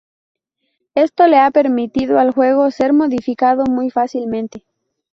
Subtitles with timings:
[0.95, 4.65] Esto le ha permitido al juego ser modificado muy fácilmente.